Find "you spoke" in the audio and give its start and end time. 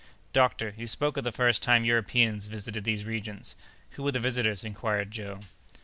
0.75-1.15